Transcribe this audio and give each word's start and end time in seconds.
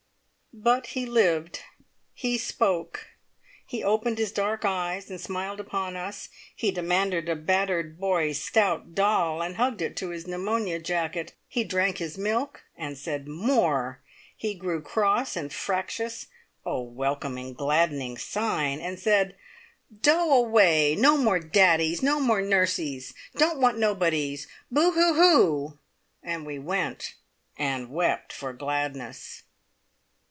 But 0.53 0.87
he 0.87 1.05
lived; 1.05 1.61
he 2.13 2.37
spoke; 2.37 3.07
he 3.65 3.81
opened 3.81 4.17
his 4.17 4.33
dark 4.33 4.65
eyes 4.65 5.09
and 5.09 5.19
smiled 5.19 5.61
upon 5.61 5.95
us; 5.95 6.27
he 6.53 6.71
demanded 6.71 7.29
a 7.29 7.37
battered 7.37 7.97
"boy 7.97 8.33
stout" 8.33 8.93
doll, 8.93 9.41
and 9.41 9.55
hugged 9.55 9.81
it 9.81 9.95
to 9.95 10.09
his 10.09 10.27
pneumonia 10.27 10.77
jacket; 10.77 11.33
he 11.47 11.63
drank 11.63 11.99
his 11.99 12.17
milk, 12.17 12.63
and 12.75 12.97
said 12.97 13.29
"More!" 13.29 14.01
he 14.35 14.53
grew 14.53 14.81
cross 14.81 15.37
and 15.37 15.53
fractious 15.53 16.27
oh, 16.65 16.81
welcome, 16.81 17.53
gladdening 17.53 18.17
sign! 18.17 18.81
and 18.81 18.99
said, 18.99 19.37
"Doe 20.01 20.33
away! 20.33 20.95
No 20.97 21.15
more 21.15 21.39
daddies! 21.39 22.03
No 22.03 22.19
more 22.19 22.41
nursies! 22.41 23.13
Don't 23.37 23.61
want 23.61 23.77
nobodies! 23.77 24.49
Boo 24.69 24.91
hoo 24.91 25.13
hoo!" 25.13 25.79
and 26.21 26.45
we 26.45 26.59
went 26.59 27.15
and 27.57 27.89
wept 27.89 28.33
for 28.33 28.51
gladness. 28.51 29.43